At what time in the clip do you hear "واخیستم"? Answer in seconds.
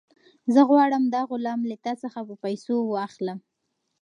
2.85-3.37